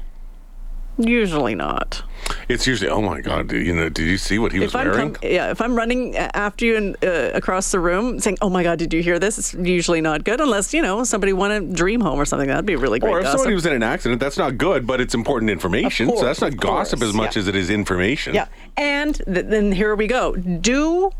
Usually 1.00 1.54
not. 1.54 2.02
It's 2.48 2.66
usually, 2.66 2.90
oh 2.90 3.00
my 3.00 3.20
God, 3.20 3.50
you 3.52 3.74
know, 3.74 3.88
did 3.88 4.06
you 4.06 4.18
see 4.18 4.38
what 4.38 4.52
he 4.52 4.60
was 4.60 4.68
If 4.68 4.76
I'm 4.76 4.90
wearing? 4.90 5.14
com- 5.14 5.30
yeah, 5.30 5.50
if 5.50 5.60
I'm 5.60 5.74
running 5.74 6.16
after 6.16 6.66
you 6.66 6.76
and 6.76 7.04
uh, 7.04 7.30
across 7.34 7.70
the 7.70 7.80
room 7.80 8.20
saying, 8.20 8.36
"Oh 8.42 8.50
my 8.50 8.62
God, 8.62 8.78
did 8.78 8.92
you 8.92 9.02
hear 9.02 9.18
this?" 9.18 9.38
It's 9.38 9.54
usually 9.54 10.00
not 10.00 10.24
good, 10.24 10.40
unless 10.40 10.74
you 10.74 10.82
know 10.82 11.02
somebody 11.04 11.32
won 11.32 11.50
a 11.50 11.60
dream 11.60 12.00
home 12.00 12.20
or 12.20 12.24
something. 12.26 12.48
That'd 12.48 12.66
be 12.66 12.76
really 12.76 12.98
great. 12.98 13.10
or 13.12 13.18
if 13.18 13.24
gossip. 13.24 13.38
somebody 13.38 13.54
was 13.54 13.66
in 13.66 13.72
an 13.72 13.82
accident, 13.82 14.20
that's 14.20 14.36
not 14.36 14.58
good, 14.58 14.86
but 14.86 15.00
it's 15.00 15.14
important 15.14 15.50
information. 15.50 16.10
Of 16.10 16.18
so 16.18 16.24
that's 16.26 16.40
not 16.42 16.56
gossip 16.56 16.98
course, 17.00 17.08
as 17.08 17.14
much 17.14 17.36
yeah. 17.36 17.40
as 17.40 17.48
it 17.48 17.56
is 17.56 17.70
information. 17.70 18.34
Yeah. 18.34 18.46
And 18.76 19.14
th- 19.14 19.46
then 19.46 19.72
here 19.72 19.94
we 19.94 20.06
go. 20.06 20.36
Do 20.36 21.12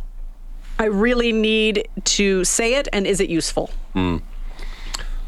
I 0.79 0.85
really 0.85 1.33
need 1.33 1.89
to 2.05 2.45
say 2.45 2.75
it 2.75 2.89
and 2.93 3.07
is 3.07 3.21
it 3.21 3.31
useful? 3.31 3.71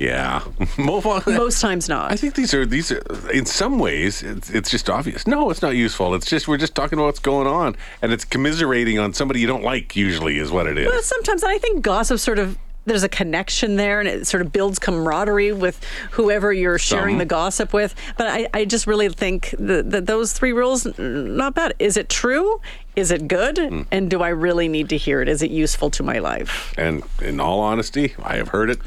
Yeah. 0.02 0.42
Most 0.78 1.60
times 1.60 1.88
not. 1.88 2.10
I 2.10 2.16
think 2.16 2.34
these 2.34 2.52
are 2.52 2.66
these 2.66 2.90
are 2.90 3.30
in 3.30 3.46
some 3.46 3.78
ways 3.78 4.22
it's, 4.22 4.50
it's 4.50 4.70
just 4.70 4.90
obvious. 4.90 5.26
No, 5.26 5.50
it's 5.50 5.62
not 5.62 5.76
useful. 5.76 6.14
It's 6.14 6.26
just 6.26 6.48
we're 6.48 6.56
just 6.56 6.74
talking 6.74 6.98
about 6.98 7.06
what's 7.06 7.20
going 7.20 7.46
on, 7.46 7.76
and 8.02 8.12
it's 8.12 8.24
commiserating 8.24 8.98
on 8.98 9.14
somebody 9.14 9.40
you 9.40 9.46
don't 9.46 9.62
like. 9.62 9.94
Usually, 9.94 10.38
is 10.38 10.50
what 10.50 10.66
it 10.66 10.76
is. 10.76 10.86
Well, 10.86 11.02
sometimes 11.02 11.44
I 11.44 11.58
think 11.58 11.82
gossip 11.82 12.18
sort 12.18 12.40
of 12.40 12.58
there's 12.84 13.04
a 13.04 13.08
connection 13.08 13.76
there 13.76 14.00
and 14.00 14.08
it 14.08 14.26
sort 14.26 14.44
of 14.44 14.52
builds 14.52 14.80
camaraderie 14.80 15.52
with 15.52 15.80
whoever 16.10 16.52
you're 16.52 16.78
sharing 16.78 17.18
the 17.18 17.24
gossip 17.24 17.72
with. 17.72 17.94
But 18.16 18.26
I, 18.26 18.48
I 18.52 18.64
just 18.64 18.88
really 18.88 19.08
think 19.08 19.54
that, 19.56 19.90
that 19.90 20.06
those 20.06 20.32
three 20.32 20.52
rules, 20.52 20.86
not 20.98 21.54
bad. 21.54 21.74
Is 21.78 21.96
it 21.96 22.08
true? 22.08 22.60
Is 22.96 23.12
it 23.12 23.28
good? 23.28 23.58
Hmm. 23.58 23.82
And 23.92 24.10
do 24.10 24.20
I 24.20 24.30
really 24.30 24.66
need 24.66 24.88
to 24.88 24.96
hear 24.96 25.22
it? 25.22 25.28
Is 25.28 25.42
it 25.42 25.52
useful 25.52 25.90
to 25.90 26.02
my 26.02 26.18
life? 26.18 26.74
And 26.76 27.04
in 27.20 27.38
all 27.38 27.60
honesty, 27.60 28.14
I 28.20 28.34
have 28.34 28.48
heard 28.48 28.70
it. 28.70 28.80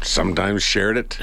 I've 0.00 0.06
sometimes 0.06 0.62
shared 0.62 0.96
it. 0.96 1.18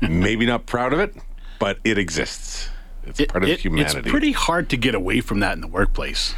Maybe 0.00 0.46
not 0.46 0.66
proud 0.66 0.92
of 0.92 1.00
it, 1.00 1.14
but 1.58 1.78
it 1.84 1.98
exists. 1.98 2.68
It's 3.06 3.20
It- 3.20 3.28
part 3.28 3.44
of 3.44 3.50
it- 3.50 3.60
humanity. 3.60 3.98
It's 4.00 4.08
pretty 4.08 4.32
hard 4.32 4.68
to 4.70 4.76
get 4.76 4.94
away 4.94 5.20
from 5.20 5.40
that 5.40 5.52
in 5.54 5.60
the 5.60 5.68
workplace 5.68 6.34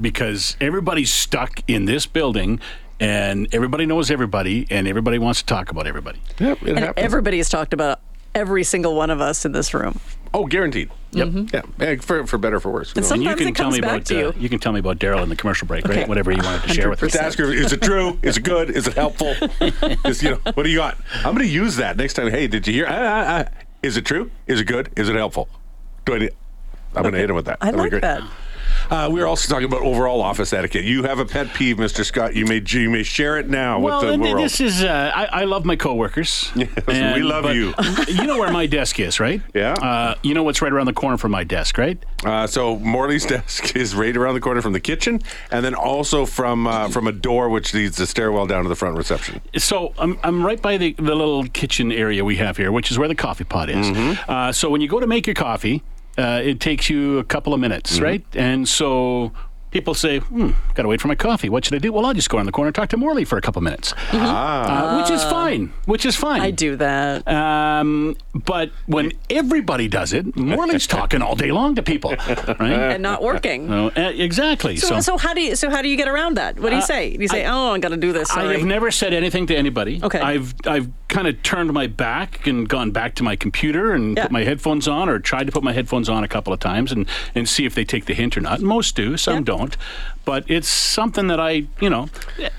because 0.00 0.56
everybody's 0.60 1.12
stuck 1.12 1.60
in 1.66 1.84
this 1.86 2.06
building 2.06 2.60
and 3.00 3.48
everybody 3.52 3.86
knows 3.86 4.10
everybody 4.10 4.66
and 4.70 4.86
everybody 4.88 5.18
wants 5.18 5.40
to 5.40 5.46
talk 5.46 5.70
about 5.70 5.86
everybody. 5.86 6.20
Yep, 6.38 6.62
it 6.62 6.68
And 6.70 6.78
happens. 6.78 7.04
everybody 7.04 7.36
has 7.38 7.48
talked 7.48 7.72
about 7.72 8.00
every 8.38 8.64
single 8.64 8.94
one 8.94 9.10
of 9.10 9.20
us 9.20 9.44
in 9.44 9.52
this 9.52 9.74
room. 9.74 10.00
oh, 10.32 10.46
guaranteed. 10.46 10.90
Yep. 11.12 11.28
Yeah. 11.52 11.62
yeah. 11.78 11.96
For, 11.96 12.26
for 12.26 12.36
better 12.38 12.56
or 12.56 12.60
for 12.60 12.70
worse. 12.70 12.92
And 12.92 12.96
knows? 13.02 13.10
And 13.12 13.22
you 13.22 13.28
Sometimes 13.30 13.38
can 13.40 13.48
it 13.48 13.56
tell 13.56 13.64
comes 13.66 13.74
me 13.76 13.80
back 13.80 13.90
about 13.96 14.06
to 14.06 14.18
you. 14.18 14.26
uh, 14.28 14.32
you 14.38 14.48
can 14.48 14.58
tell 14.58 14.72
me 14.72 14.80
about 14.80 14.98
Daryl 14.98 15.22
in 15.22 15.28
the 15.30 15.36
commercial 15.36 15.66
break, 15.66 15.84
Okay. 15.86 16.00
right? 16.00 16.08
Whatever 16.08 16.30
you 16.32 16.42
wanted 16.42 16.62
to 16.64 16.74
share 16.74 16.90
with 16.90 17.02
us. 17.02 17.10
100%. 17.10 17.12
Just 17.12 17.22
ask 17.24 17.38
her, 17.38 17.52
is 17.52 17.72
it 17.72 17.80
true? 17.82 18.18
Is 18.22 18.36
it 18.36 18.42
good? 18.44 18.70
Is 18.70 18.86
it 18.86 18.94
helpful? 18.94 19.34
Just, 20.06 20.22
you 20.22 20.30
know, 20.32 20.40
what 20.54 20.62
do 20.64 20.68
you 20.68 20.76
got? 20.78 20.98
I'm 21.16 21.34
going 21.34 21.38
to 21.38 21.52
use 21.52 21.76
that 21.76 21.96
next 21.96 22.14
time. 22.14 22.30
Hey, 22.30 22.46
did 22.46 22.66
you 22.66 22.72
hear? 22.74 22.86
Ah, 22.88 22.92
ah, 22.92 23.44
ah. 23.48 23.62
Is 23.82 23.96
it 23.96 24.04
true? 24.04 24.30
Is 24.46 24.60
it 24.60 24.64
good? 24.66 24.90
Is 24.96 25.08
it 25.08 25.16
helpful? 25.16 25.48
Do 26.04 26.14
I 26.14 26.18
need, 26.18 26.30
I'm 26.94 27.02
going 27.02 27.14
to 27.14 27.20
hit 27.20 27.30
him 27.30 27.36
with 27.36 27.46
that. 27.46 27.58
I 27.60 27.66
That'd 27.70 27.76
be 27.78 27.82
like 27.82 27.90
great. 27.90 28.02
that. 28.02 28.22
Uh, 28.90 29.08
we 29.10 29.20
were 29.20 29.26
also 29.26 29.48
talking 29.52 29.66
about 29.66 29.82
overall 29.82 30.22
office 30.22 30.52
etiquette. 30.52 30.84
You 30.84 31.02
have 31.04 31.18
a 31.18 31.24
pet 31.26 31.52
peeve, 31.52 31.76
Mr. 31.76 32.04
Scott. 32.04 32.34
You 32.34 32.46
may 32.46 32.62
you 32.66 32.88
may 32.90 33.02
share 33.02 33.36
it 33.38 33.48
now 33.48 33.80
Well, 33.80 33.98
with 34.00 34.06
the 34.08 34.12
and 34.14 34.22
world. 34.22 34.38
this 34.38 34.60
is 34.60 34.82
uh, 34.82 35.12
I, 35.14 35.24
I 35.26 35.44
love 35.44 35.64
my 35.64 35.76
coworkers. 35.76 36.50
Yes, 36.88 37.14
we 37.16 37.22
love 37.22 37.54
you. 37.54 37.74
you 38.08 38.26
know 38.26 38.38
where 38.38 38.50
my 38.50 38.66
desk 38.66 38.98
is, 38.98 39.20
right? 39.20 39.42
Yeah. 39.54 39.72
Uh, 39.74 40.14
you 40.22 40.34
know 40.34 40.42
what's 40.42 40.62
right 40.62 40.72
around 40.72 40.86
the 40.86 40.92
corner 40.92 41.16
from 41.18 41.30
my 41.32 41.44
desk, 41.44 41.76
right? 41.78 42.02
Uh, 42.24 42.46
so 42.46 42.78
Morley's 42.78 43.26
desk 43.34 43.76
is 43.76 43.94
right 43.94 44.16
around 44.16 44.34
the 44.34 44.40
corner 44.40 44.62
from 44.62 44.72
the 44.72 44.80
kitchen, 44.80 45.20
and 45.50 45.64
then 45.64 45.74
also 45.74 46.24
from 46.26 46.66
uh, 46.66 46.88
from 46.88 47.06
a 47.06 47.12
door 47.12 47.48
which 47.48 47.74
leads 47.74 47.96
the 47.96 48.06
stairwell 48.06 48.46
down 48.46 48.62
to 48.62 48.68
the 48.68 48.76
front 48.76 48.96
reception. 48.96 49.40
So 49.56 49.92
I'm, 49.98 50.18
I'm 50.22 50.44
right 50.44 50.60
by 50.60 50.76
the, 50.78 50.92
the 50.94 51.14
little 51.14 51.44
kitchen 51.44 51.92
area 51.92 52.24
we 52.24 52.36
have 52.36 52.56
here, 52.56 52.72
which 52.72 52.90
is 52.90 52.98
where 52.98 53.08
the 53.08 53.14
coffee 53.14 53.44
pot 53.44 53.68
is. 53.70 53.86
Mm-hmm. 53.86 54.30
Uh, 54.30 54.52
so 54.52 54.70
when 54.70 54.80
you 54.80 54.88
go 54.88 54.98
to 55.00 55.06
make 55.06 55.26
your 55.26 55.34
coffee, 55.34 55.82
uh, 56.18 56.40
it 56.44 56.58
takes 56.60 56.90
you 56.90 57.18
a 57.18 57.24
couple 57.24 57.54
of 57.54 57.60
minutes, 57.60 57.94
Mm-hmm. 57.94 58.04
right? 58.04 58.24
And 58.34 58.68
so 58.68 59.32
people 59.70 59.94
say, 59.94 60.18
hmm, 60.18 60.50
got 60.74 60.82
to 60.82 60.88
wait 60.88 61.00
for 61.00 61.08
my 61.08 61.14
coffee. 61.14 61.48
What 61.48 61.64
should 61.64 61.74
I 61.74 61.78
do? 61.78 61.92
Well, 61.92 62.06
I'll 62.06 62.14
just 62.14 62.30
go 62.30 62.36
around 62.38 62.46
the 62.46 62.52
corner 62.52 62.68
and 62.68 62.74
talk 62.74 62.88
to 62.90 62.96
Morley 62.96 63.24
for 63.24 63.36
a 63.38 63.40
couple 63.40 63.60
minutes, 63.62 63.92
Ah. 64.12 64.96
uh, 64.96 65.02
which 65.02 65.10
is 65.10 65.22
fine. 65.24 65.72
Which 65.86 66.06
is 66.06 66.16
fine. 66.16 66.40
I 66.40 66.50
do 66.50 66.76
that. 66.76 67.26
Um, 67.28 68.16
but 68.34 68.70
when 68.86 69.12
everybody 69.30 69.88
does 69.88 70.12
it, 70.12 70.36
Morley's 70.36 70.86
talking 70.98 71.22
all 71.22 71.36
day 71.36 71.50
long 71.52 71.74
to 71.74 71.82
people, 71.82 72.10
right? 72.16 72.60
and 72.94 73.02
not 73.02 73.22
working. 73.22 73.68
No, 73.68 73.88
uh, 73.88 74.12
exactly. 74.14 74.76
So, 74.76 75.00
so 75.00 75.18
how 75.18 75.34
do 75.34 75.40
you 75.40 75.56
so 75.56 75.70
how 75.70 75.82
do 75.82 75.88
you 75.88 75.96
get 75.96 76.08
around 76.08 76.36
that? 76.36 76.58
What 76.58 76.70
do 76.70 76.76
you 76.76 76.82
Uh, 76.82 76.86
say? 76.86 77.16
Do 77.16 77.22
you 77.22 77.28
say, 77.28 77.44
I- 77.44 77.50
"Oh, 77.52 77.72
I 77.74 77.78
got 77.78 77.88
to 77.90 77.96
do 77.96 78.12
this"? 78.12 78.30
I 78.30 78.52
have 78.54 78.64
never 78.64 78.90
said 78.90 79.12
anything 79.12 79.46
to 79.48 79.56
anybody. 79.56 80.00
Okay. 80.02 80.20
I've 80.20 80.54
I've 80.66 80.88
kind 81.08 81.26
of 81.26 81.42
turned 81.42 81.72
my 81.72 81.86
back 81.86 82.46
and 82.46 82.68
gone 82.68 82.90
back 82.90 83.14
to 83.16 83.22
my 83.22 83.34
computer 83.36 83.92
and 83.92 84.16
Yeah. 84.16 84.24
put 84.24 84.32
my 84.32 84.44
headphones 84.44 84.86
on, 84.88 85.08
or 85.08 85.18
tried 85.18 85.46
to 85.46 85.52
put 85.52 85.62
my 85.62 85.72
headphones 85.72 86.08
on 86.08 86.22
a 86.24 86.28
couple 86.28 86.52
of 86.52 86.60
times 86.60 86.92
and 86.92 87.06
and 87.34 87.48
see 87.48 87.64
if 87.64 87.74
they 87.74 87.84
take 87.84 88.04
the 88.06 88.14
hint 88.14 88.36
or 88.36 88.40
not. 88.40 88.60
Most 88.60 88.94
do, 88.96 89.16
some 89.16 89.36
Yeah. 89.36 89.40
don't 89.44 89.67
out 89.68 90.17
but 90.28 90.44
it's 90.50 90.68
something 90.68 91.28
that 91.28 91.40
I, 91.40 91.64
you 91.80 91.88
know, 91.88 92.10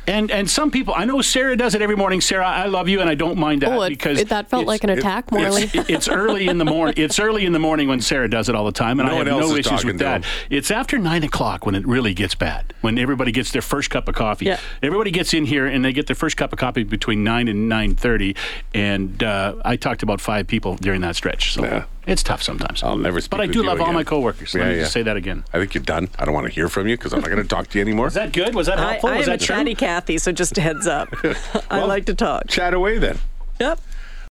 and 0.08 0.32
and 0.32 0.50
some 0.50 0.72
people. 0.72 0.94
I 0.98 1.06
know 1.06 1.22
Sarah 1.22 1.56
does 1.56 1.76
it 1.76 1.84
every 1.84 1.96
morning. 1.96 2.20
Sarah, 2.20 2.48
I 2.48 2.66
love 2.66 2.90
you, 2.90 3.00
and 3.00 3.08
I 3.08 3.14
don't 3.14 3.38
mind 3.38 3.62
that 3.62 3.72
Oh, 3.72 3.84
it- 3.84 3.90
because 3.90 4.20
it- 4.20 4.30
that 4.30 4.50
felt 4.50 4.66
like 4.66 4.84
an 4.84 4.90
attack, 4.90 5.32
Morley. 5.32 5.70
It's, 5.72 5.90
it's 5.90 6.08
early 6.08 6.48
in 6.48 6.58
the 6.58 6.66
morning. 6.66 6.96
It's 6.98 7.20
early 7.20 7.46
in 7.46 7.54
the 7.54 7.60
morning 7.60 7.88
when 7.88 8.02
Sarah 8.02 8.28
does 8.28 8.50
it 8.50 8.56
all 8.56 8.66
the 8.66 8.72
time, 8.72 9.00
and 9.00 9.08
No 9.08 9.14
I 9.14 9.18
have 9.20 9.28
no 9.28 9.52
is 9.54 9.60
issues 9.68 9.86
with 9.86 10.00
that. 10.00 10.26
him. 10.26 10.32
It's 10.50 10.72
after 10.72 10.98
nine 10.98 11.24
o'clock 11.24 11.66
when 11.68 11.76
it 11.76 11.86
really 11.86 12.16
gets 12.16 12.34
bad. 12.34 12.74
When 12.82 12.98
everybody 12.98 13.32
gets 13.32 13.52
their 13.52 13.62
first 13.62 13.92
cup 13.92 14.08
of 14.08 14.16
coffee. 14.16 14.46
Yeah. 14.46 14.60
Everybody 14.82 15.12
gets 15.12 15.34
in 15.36 15.46
here 15.46 15.68
and 15.68 15.86
they 15.86 15.94
get 15.94 16.08
their 16.08 16.16
first 16.16 16.38
cup 16.38 16.52
of 16.54 16.58
coffee 16.60 16.84
between 16.84 17.24
nine 17.24 17.48
and 17.48 17.70
nine 17.70 17.96
thirty. 17.96 18.36
And 18.74 19.22
uh, 19.22 19.56
I 19.64 19.76
talked 19.76 20.02
about 20.02 20.22
five 20.22 20.48
people 20.48 20.76
during 20.78 21.02
that 21.02 21.16
stretch. 21.16 21.54
So 21.54 21.64
Yeah. 21.64 21.84
it's 22.08 22.24
tough 22.24 22.42
sometimes. 22.42 22.82
I'll 22.82 22.98
never 22.98 23.20
speak 23.22 23.32
But 23.32 23.42
I 23.42 23.44
with 23.46 23.54
do 23.54 23.60
you 23.60 23.66
love 23.66 23.82
all 23.82 23.92
my 23.94 24.04
coworkers. 24.06 24.54
Let 24.56 24.62
Yeah, 24.62 24.70
me 24.70 24.76
yeah. 24.78 24.82
just 24.84 24.94
say 24.94 25.04
that 25.04 25.18
again. 25.18 25.44
I 25.54 25.60
think 25.60 25.74
you're 25.76 25.84
done. 25.84 26.08
I 26.18 26.26
don't 26.26 26.34
want 26.34 26.48
to 26.48 26.54
hear 26.54 26.70
from 26.70 26.88
you 26.88 26.96
because 26.98 27.14
I'm 27.14 27.20
not 27.22 27.30
going 27.30 27.42
to 27.42 27.48
talk 27.48 27.59
to 27.68 27.78
you 27.78 27.82
anymore. 27.84 28.06
Was 28.06 28.14
that 28.16 28.34
good? 28.34 28.56
Was 28.56 28.68
that 28.68 28.80
helpful? 28.80 29.10
I 29.10 29.18
Was 29.18 29.28
am 29.28 29.34
a 29.34 29.38
that 29.38 29.44
true? 29.46 29.56
chatty 29.56 29.76
Cathy, 29.76 30.18
so 30.18 30.32
just 30.32 30.58
a 30.58 30.62
heads 30.62 30.88
up. 30.88 31.10
I 31.70 31.84
like 31.84 32.06
to 32.06 32.16
talk. 32.16 32.48
Chat 32.48 32.74
away 32.74 32.98
then. 32.98 33.20
Yep. 33.60 33.80